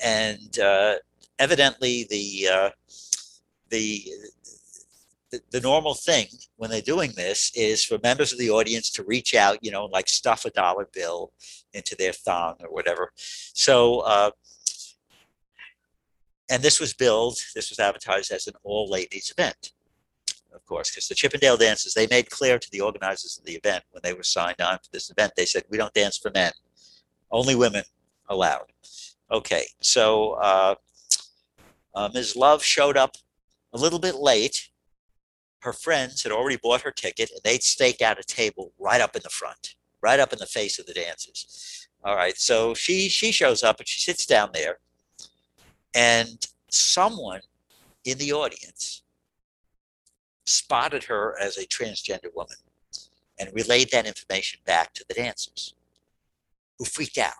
[0.00, 0.94] And uh,
[1.40, 2.70] evidently, the, uh,
[3.68, 4.04] the
[5.30, 9.04] the, the normal thing when they're doing this is for members of the audience to
[9.04, 11.32] reach out, you know, like stuff a dollar bill
[11.74, 13.12] into their thong or whatever.
[13.16, 14.30] So, uh,
[16.50, 19.72] and this was billed, this was advertised as an all ladies event,
[20.54, 23.84] of course, because the Chippendale dances, they made clear to the organizers of the event
[23.90, 26.52] when they were signed on for this event, they said, we don't dance for men,
[27.30, 27.84] only women
[28.30, 28.72] allowed.
[29.30, 30.74] Okay, so uh,
[31.94, 32.34] uh, Ms.
[32.34, 33.16] Love showed up
[33.74, 34.70] a little bit late
[35.60, 39.16] her friends had already bought her ticket and they'd stake out a table right up
[39.16, 41.88] in the front, right up in the face of the dancers.
[42.04, 44.78] All right, so she she shows up and she sits down there,
[45.94, 47.40] and someone
[48.04, 49.02] in the audience
[50.46, 52.56] spotted her as a transgender woman
[53.38, 55.74] and relayed that information back to the dancers,
[56.78, 57.34] who freaked out.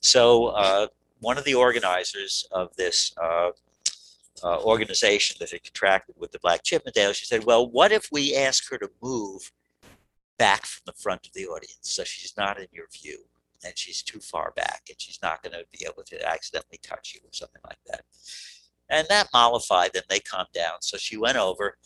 [0.00, 0.88] So uh,
[1.20, 3.50] one of the organizers of this uh,
[4.42, 8.34] uh, organization that had contracted with the Black Chippendale, she said, well, what if we
[8.34, 9.52] ask her to move
[10.38, 13.18] back from the front of the audience so she's not in your view
[13.64, 17.12] and she's too far back and she's not going to be able to accidentally touch
[17.14, 18.04] you or something like that.
[18.88, 20.02] And that mollified them.
[20.08, 20.80] They calmed down.
[20.80, 21.76] So she went over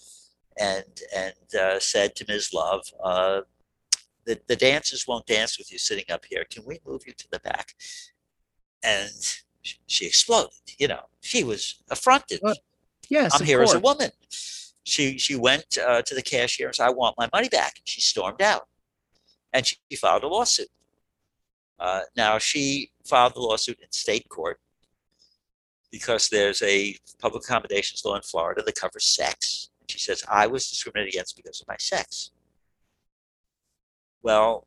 [0.58, 2.50] and and uh, said to Ms.
[2.54, 3.40] Love, uh,
[4.24, 6.44] the, the dancers won't dance with you sitting up here.
[6.50, 7.74] Can we move you to the back?
[8.82, 9.10] And
[9.86, 10.52] she exploded.
[10.78, 12.40] You know, she was affronted.
[12.42, 12.56] Well,
[13.08, 13.70] yes, I'm here course.
[13.70, 14.10] as a woman.
[14.84, 17.88] She she went uh, to the cashier and said, "I want my money back." And
[17.88, 18.68] she stormed out,
[19.52, 20.68] and she filed a lawsuit.
[21.78, 24.60] Uh, now she filed the lawsuit in state court
[25.90, 29.70] because there's a public accommodations law in Florida that covers sex.
[29.80, 32.30] And she says, "I was discriminated against because of my sex."
[34.22, 34.66] Well,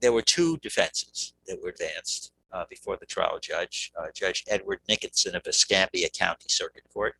[0.00, 4.80] there were two defenses that were advanced uh, before the trial judge, uh, Judge Edward
[4.88, 7.16] Nickinson of Escambia County Circuit Court.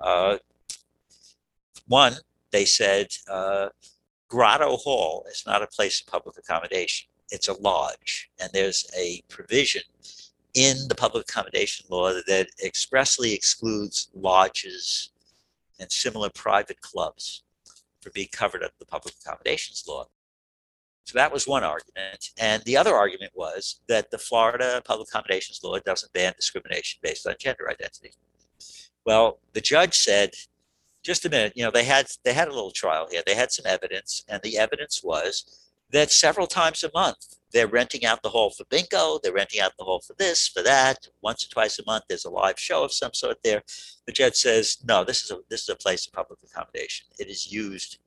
[0.00, 0.38] Uh,
[1.88, 2.14] one,
[2.52, 3.68] they said uh,
[4.28, 7.08] Grotto Hall is not a place of public accommodation.
[7.30, 9.82] It's a lodge, and there's a provision
[10.54, 15.10] in the public accommodation law that expressly excludes lodges
[15.80, 17.42] and similar private clubs
[18.00, 20.06] for being covered under the public accommodations law.
[21.04, 22.30] So that was one argument.
[22.38, 27.26] And the other argument was that the Florida Public Accommodations Law doesn't ban discrimination based
[27.26, 28.12] on gender identity.
[29.04, 30.30] Well, the judge said
[31.02, 31.52] just a minute.
[31.54, 33.22] You know, they had they had a little trial here.
[33.24, 38.04] They had some evidence, and the evidence was that several times a month they're renting
[38.04, 39.20] out the hall for bingo.
[39.22, 41.06] They're renting out the hall for this, for that.
[41.22, 43.62] Once or twice a month, there's a live show of some sort there.
[44.06, 47.06] The judge says, no, this is a this is a place of public accommodation.
[47.18, 47.98] It is used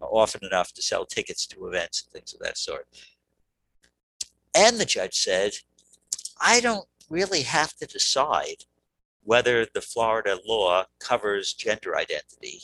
[0.00, 2.86] often enough to sell tickets to events and things of that sort.
[4.54, 5.52] And the judge said,
[6.40, 8.64] I don't really have to decide
[9.24, 12.62] whether the Florida law covers gender identity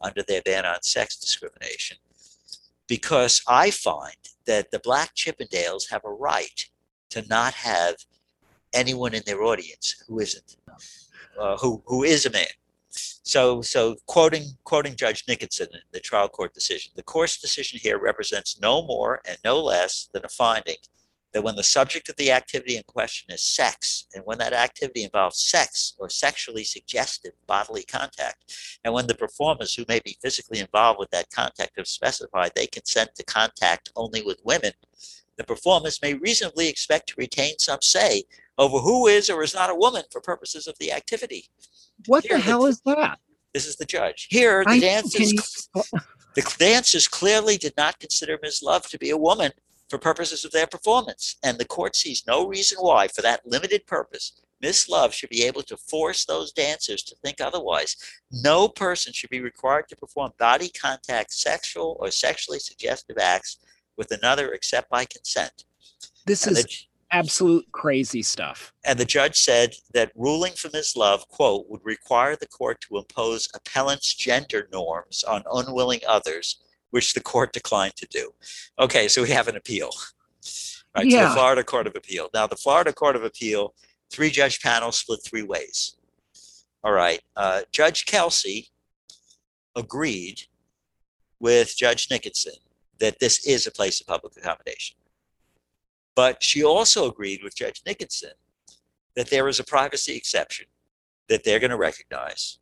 [0.00, 1.96] under their ban on sex discrimination
[2.86, 4.16] because I find
[4.46, 6.68] that the Black Chippendales have a right
[7.10, 7.96] to not have
[8.72, 10.56] anyone in their audience who isn't,
[11.40, 12.46] uh, who who is a man.
[12.94, 17.98] So, so quoting quoting Judge Nickinson in the trial court decision, the court's decision here
[17.98, 20.76] represents no more and no less than a finding
[21.34, 25.02] that when the subject of the activity in question is sex, and when that activity
[25.02, 30.60] involves sex or sexually suggestive bodily contact, and when the performers who may be physically
[30.60, 34.72] involved with that contact have specified they consent to contact only with women,
[35.36, 38.22] the performers may reasonably expect to retain some say
[38.56, 41.48] over who is or is not a woman for purposes of the activity.
[42.06, 43.18] What Here, the hell is that?
[43.52, 44.28] This is the judge.
[44.30, 45.68] Here, the dancers,
[46.34, 48.62] the dancers clearly did not consider Ms.
[48.62, 49.52] Love to be a woman
[49.88, 51.36] for purposes of their performance.
[51.42, 55.44] And the court sees no reason why, for that limited purpose, Miss Love should be
[55.44, 57.96] able to force those dancers to think otherwise.
[58.30, 63.58] No person should be required to perform body contact, sexual or sexually suggestive acts
[63.96, 65.64] with another except by consent.
[66.26, 68.72] This is absolute crazy stuff.
[68.84, 72.98] And the judge said that ruling from his Love, quote, would require the court to
[72.98, 76.58] impose appellant's gender norms on unwilling others
[76.90, 78.30] which the court declined to do.
[78.78, 79.90] Okay, so we have an appeal
[80.94, 81.22] right, yeah.
[81.22, 82.28] to the Florida Court of Appeal.
[82.32, 83.74] Now, the Florida Court of Appeal,
[84.10, 85.96] three judge panel split three ways.
[86.84, 88.68] All right, uh, Judge Kelsey
[89.74, 90.42] agreed
[91.40, 92.58] with Judge Nickinson
[93.00, 94.96] that this is a place of public accommodation.
[96.14, 98.32] But she also agreed with Judge Nickinson
[99.16, 100.66] that there is a privacy exception
[101.28, 102.58] that they're going to recognize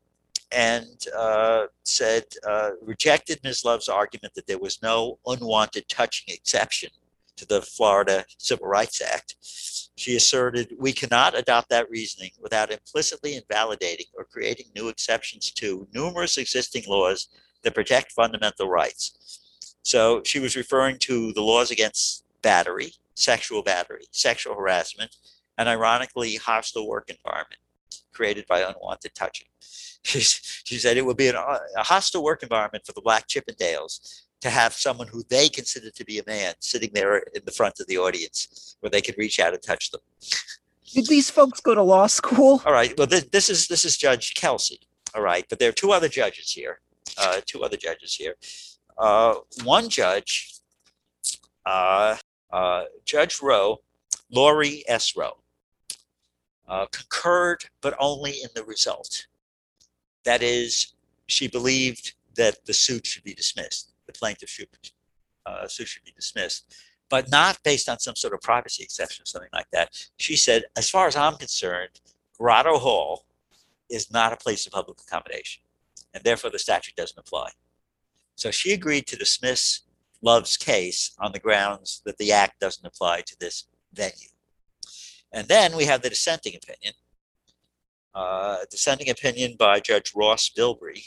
[0.53, 3.65] and uh, said, uh, rejected Ms.
[3.65, 6.91] Love's argument that there was no unwanted touching exception
[7.37, 9.37] to the Florida Civil Rights Act.
[9.97, 15.87] She asserted, we cannot adopt that reasoning without implicitly invalidating or creating new exceptions to
[15.95, 17.29] numerous existing laws
[17.63, 19.41] that protect fundamental rights.
[19.83, 25.17] So she was referring to the laws against battery, sexual battery, sexual harassment,
[25.59, 27.61] and ironically, hostile work environment
[28.13, 29.49] created by unwanted touching.
[30.05, 34.23] She, she said it would be an, a hostile work environment for the Black Chippendales
[34.41, 37.79] to have someone who they consider to be a man sitting there in the front
[37.79, 40.01] of the audience where they could reach out and touch them.
[40.93, 42.61] Did these folks go to law school?
[42.67, 42.93] All right.
[42.99, 44.81] Well, this, this is this is Judge Kelsey.
[45.15, 46.81] All right, but there are two other judges here.
[47.19, 48.37] Uh, two other judges here.
[48.99, 49.35] Uh,
[49.65, 50.55] one judge,
[51.67, 52.17] uh,
[52.53, 53.81] uh Judge Rowe,
[54.31, 55.17] Lori S.
[55.17, 55.39] Rowe,
[56.69, 59.27] uh, concurred, but only in the result.
[60.25, 60.95] That is,
[61.27, 64.69] she believed that the suit should be dismissed, the plaintiff should,
[65.45, 66.75] uh, suit should be dismissed,
[67.11, 70.09] but not based on some sort of privacy exception or something like that.
[70.17, 72.01] She said, as far as I'm concerned,
[72.39, 73.27] Grotto Hall
[73.91, 75.63] is not a place of public accommodation,
[76.15, 77.51] and therefore the statute doesn't apply.
[78.37, 79.81] So she agreed to dismiss
[80.23, 84.29] Love's case on the grounds that the act doesn't apply to this venue.
[85.33, 86.95] And then we have the dissenting opinion,
[88.15, 91.07] uh, dissenting opinion by Judge Ross Bilbrey.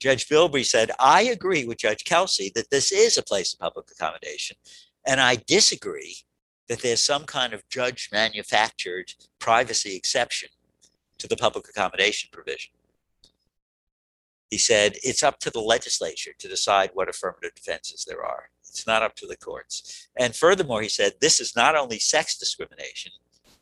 [0.00, 3.86] Judge Bilbrey said, I agree with Judge Kelsey that this is a place of public
[3.90, 4.56] accommodation,
[5.06, 6.16] and I disagree
[6.68, 10.48] that there's some kind of judge manufactured privacy exception
[11.18, 12.72] to the public accommodation provision.
[14.52, 18.50] He said, it's up to the legislature to decide what affirmative defenses there are.
[18.68, 20.08] It's not up to the courts.
[20.18, 23.12] And furthermore, he said, this is not only sex discrimination,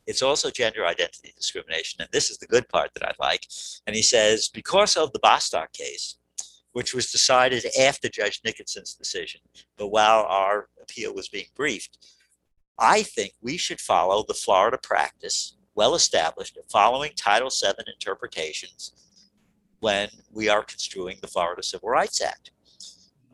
[0.05, 2.01] it's also gender identity discrimination.
[2.01, 3.47] And this is the good part that I like.
[3.87, 6.17] And he says, because of the Bostock case,
[6.73, 9.39] which was decided after Judge Nickinson's decision,
[9.77, 11.99] but while our appeal was being briefed,
[12.77, 18.91] I think we should follow the Florida practice, well established, following Title VII interpretations
[19.81, 22.51] when we are construing the Florida Civil Rights Act.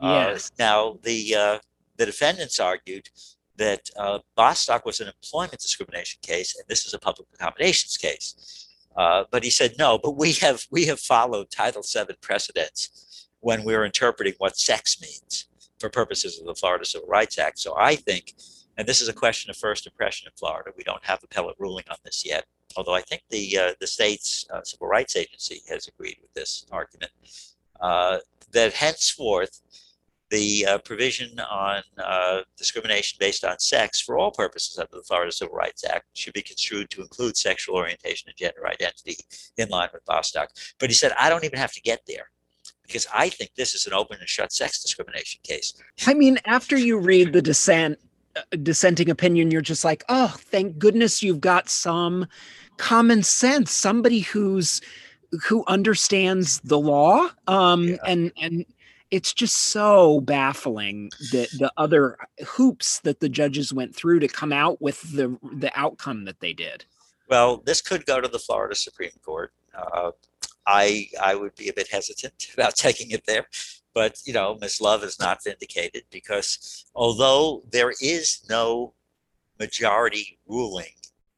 [0.00, 0.50] Uh, yes.
[0.50, 1.58] Uh, now, the uh,
[1.96, 3.08] the defendants argued
[3.56, 8.66] that uh, Bostock was an employment discrimination case, and this is a public accommodations case.
[8.96, 9.98] Uh, but he said no.
[9.98, 15.46] But we have we have followed Title VII precedents when we're interpreting what sex means
[15.78, 17.58] for purposes of the Florida Civil Rights Act.
[17.58, 18.34] So I think,
[18.76, 20.70] and this is a question of first impression in Florida.
[20.76, 22.46] We don't have appellate ruling on this yet,
[22.76, 26.66] although I think the uh, the state's uh, civil rights agency has agreed with this
[26.70, 27.12] argument.
[27.80, 28.18] uh,
[28.52, 29.60] that henceforth
[30.30, 35.32] the uh, provision on uh, discrimination based on sex for all purposes under the Florida
[35.32, 39.16] Civil Rights Act should be construed to include sexual orientation and gender identity
[39.56, 40.50] in line with Bostock.
[40.78, 42.30] But he said, I don't even have to get there
[42.82, 45.72] because I think this is an open and shut sex discrimination case.
[46.06, 47.98] I mean, after you read the dissent,
[48.62, 52.26] dissenting opinion, you're just like, oh, thank goodness you've got some
[52.76, 54.80] common sense, somebody who's
[55.44, 57.96] who understands the law um, yeah.
[58.06, 58.64] and and
[59.10, 62.16] it's just so baffling that the other
[62.46, 66.52] hoops that the judges went through to come out with the the outcome that they
[66.52, 66.84] did.
[67.28, 69.52] Well, this could go to the Florida Supreme Court.
[69.74, 70.12] Uh,
[70.66, 73.46] I I would be a bit hesitant about taking it there,
[73.98, 74.80] but you know, Ms.
[74.80, 78.94] Love is not vindicated because although there is no
[79.58, 80.94] majority ruling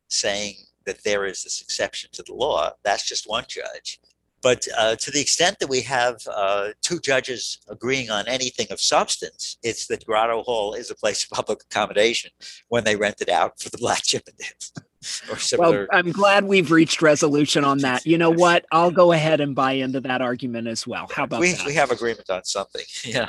[0.08, 3.98] saying that there is this exception to the law, that's just one judge.
[4.42, 8.78] But uh, to the extent that we have uh, two judges agreeing on anything of
[8.78, 12.30] substance, it's that Grotto Hall is a place of public accommodation
[12.68, 14.70] when they rent it out for the Black Chippendales.
[15.30, 15.88] Or similar.
[15.90, 18.06] Well, I'm glad we've reached resolution on that.
[18.06, 18.66] You know what?
[18.70, 21.08] I'll go ahead and buy into that argument as well.
[21.14, 21.66] How about we, that?
[21.66, 22.84] We have agreement on something.
[23.04, 23.28] Yeah.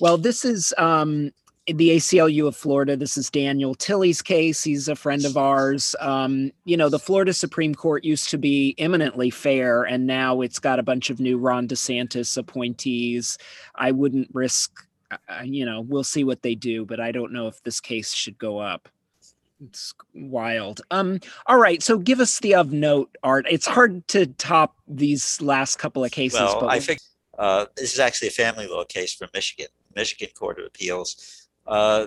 [0.00, 1.32] Well, this is um,
[1.66, 2.96] the ACLU of Florida.
[2.96, 4.62] This is Daniel Tilley's case.
[4.62, 5.96] He's a friend of ours.
[6.00, 10.58] Um, you know, the Florida Supreme Court used to be eminently fair, and now it's
[10.58, 13.38] got a bunch of new Ron DeSantis appointees.
[13.74, 17.32] I wouldn't risk, uh, uh, you know, we'll see what they do, but I don't
[17.32, 18.88] know if this case should go up.
[19.60, 20.80] It's wild.
[20.90, 23.46] Um, all right, so give us the of note, Art.
[23.48, 26.40] It's hard to top these last couple of cases.
[26.40, 27.00] Well, but I think
[27.38, 32.06] uh, this is actually a family law case from Michigan, Michigan Court of Appeals uh,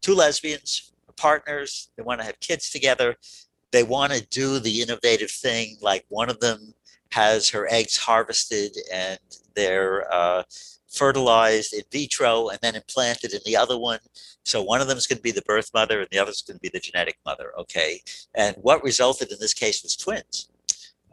[0.00, 3.16] two lesbians, partners, they want to have kids together.
[3.70, 6.74] They want to do the innovative thing, like one of them
[7.10, 9.18] has her eggs harvested and
[9.54, 10.42] they're uh,
[10.94, 14.00] fertilized in vitro and then implanted in the other one.
[14.44, 16.42] So one of them is going to be the birth mother and the other is
[16.42, 17.52] going to be the genetic mother.
[17.58, 18.00] Okay.
[18.34, 20.48] And what resulted in this case was twins.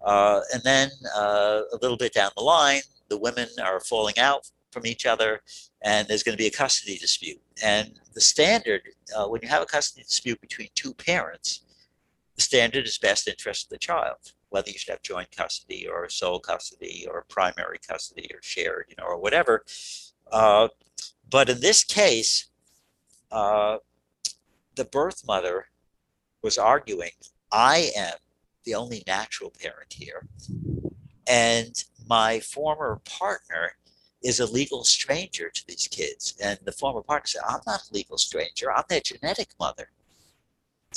[0.04, 4.50] Uh, and then uh, a little bit down the line, the women are falling out
[4.72, 5.42] from each other
[5.84, 7.40] and there's going to be a custody dispute.
[7.64, 8.82] And the standard,
[9.16, 11.62] uh, when you have a custody dispute between two parents,
[12.36, 16.08] the standard is best interest of the child, whether you should have joint custody or
[16.10, 19.66] sole custody or primary custody or shared, you know, or whatever.
[20.32, 20.68] Uh,
[21.30, 22.50] but in this case,
[23.32, 23.78] uh,
[24.76, 25.68] the birth mother
[26.42, 27.12] was arguing,
[27.52, 28.16] I am
[28.66, 30.28] the only natural parent here.
[31.28, 33.72] And my former partner
[34.22, 36.36] is a legal stranger to these kids.
[36.44, 39.90] And the former partner said, I'm not a legal stranger, I'm their genetic mother.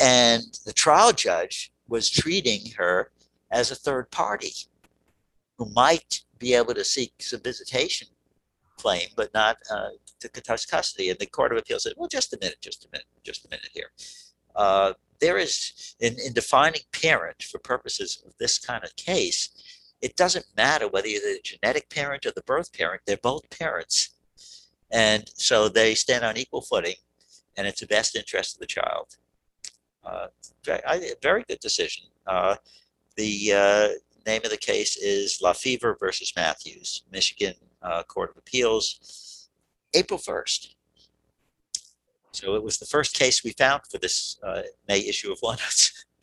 [0.01, 3.13] And the trial judge was treating her
[3.55, 4.53] as a third party
[5.57, 8.09] who might be able to seek some visitation
[8.77, 9.91] claim, but not uh,
[10.21, 11.09] to contest custody.
[11.09, 13.49] And the Court of Appeals said, well, just a minute, just a minute, just a
[13.49, 13.91] minute here.
[14.57, 19.51] Uh, there is, in, in defining parent for purposes of this kind of case,
[20.03, 24.11] it doesn't matter whether you're the genetic parent or the birth parent, they're both parents.
[24.91, 26.97] And so they stand on equal footing,
[27.57, 29.17] and it's the best interest of the child.
[30.05, 30.27] Uh,
[31.23, 32.05] very good decision.
[32.27, 32.57] Uh,
[33.17, 33.89] the uh,
[34.27, 39.49] name of the case is LaFever versus Matthews, Michigan uh, Court of Appeals,
[39.95, 40.75] April 1st.
[42.33, 45.53] So it was the first case we found for this uh, May issue of Law
[45.53, 46.05] Notes.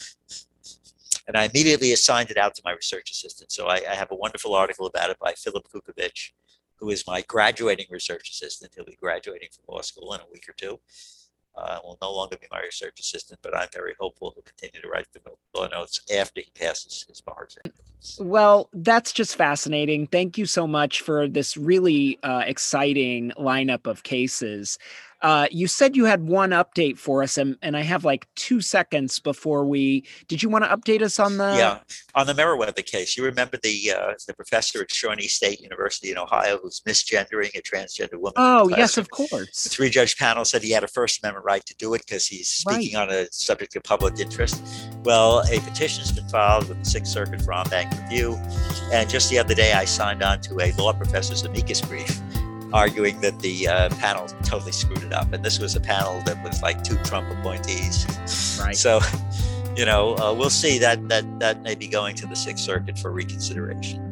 [1.27, 3.51] And I immediately assigned it out to my research assistant.
[3.51, 6.31] So I, I have a wonderful article about it by Philip Kukovich,
[6.75, 8.73] who is my graduating research assistant.
[8.75, 10.79] He'll be graduating from law school in a week or two.
[11.55, 14.87] Uh, will no longer be my research assistant, but I'm very hopeful he'll continue to
[14.87, 15.19] write the
[15.53, 17.73] law notes after he passes his bar exam.
[18.19, 20.07] Well, that's just fascinating.
[20.07, 24.79] Thank you so much for this really uh, exciting lineup of cases.
[25.21, 28.61] Uh, you said you had one update for us, and, and I have like two
[28.61, 30.05] seconds before we.
[30.27, 31.55] Did you want to update us on the?
[31.57, 31.79] Yeah,
[32.15, 33.15] on the Meriwether case.
[33.15, 37.61] You remember the uh, the professor at Shawnee State University in Ohio who's misgendering a
[37.61, 38.33] transgender woman?
[38.37, 39.63] Oh yes, of course.
[39.63, 42.25] The three judge panel said he had a First Amendment right to do it because
[42.25, 43.09] he's speaking right.
[43.09, 44.63] on a subject of public interest.
[45.03, 48.39] Well, a petition has been filed with the Sixth Circuit for en banc review,
[48.91, 52.21] and just the other day I signed on to a law professor's amicus brief
[52.73, 55.31] arguing that the uh, panel totally screwed it up.
[55.33, 58.05] And this was a panel that was like two Trump appointees.
[58.59, 58.75] Right.
[58.75, 58.99] So,
[59.75, 62.97] you know, uh, we'll see that that that may be going to the Sixth Circuit
[62.97, 64.07] for reconsideration.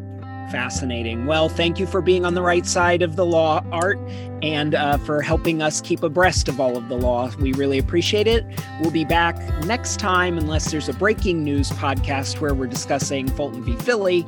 [0.52, 1.28] Fascinating.
[1.28, 4.00] Well, thank you for being on the right side of the law, Art,
[4.42, 7.30] and uh, for helping us keep abreast of all of the law.
[7.40, 8.44] We really appreciate it.
[8.82, 13.64] We'll be back next time, unless there's a breaking news podcast where we're discussing Fulton
[13.64, 13.76] v.
[13.76, 14.26] Philly.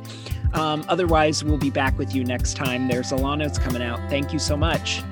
[0.54, 2.88] Um, otherwise, we'll be back with you next time.
[2.88, 3.98] There's Alano's coming out.
[4.10, 5.02] Thank you so much.